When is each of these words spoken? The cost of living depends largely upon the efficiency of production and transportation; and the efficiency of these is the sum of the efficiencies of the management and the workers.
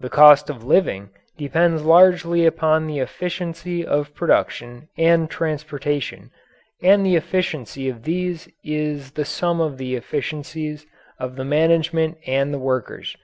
The 0.00 0.10
cost 0.10 0.50
of 0.50 0.62
living 0.62 1.08
depends 1.38 1.82
largely 1.82 2.44
upon 2.44 2.86
the 2.86 2.98
efficiency 2.98 3.86
of 3.86 4.14
production 4.14 4.88
and 4.98 5.30
transportation; 5.30 6.30
and 6.82 7.06
the 7.06 7.16
efficiency 7.16 7.88
of 7.88 8.02
these 8.02 8.50
is 8.62 9.12
the 9.12 9.24
sum 9.24 9.62
of 9.62 9.78
the 9.78 9.94
efficiencies 9.94 10.84
of 11.18 11.36
the 11.36 11.46
management 11.46 12.18
and 12.26 12.52
the 12.52 12.58
workers. 12.58 13.16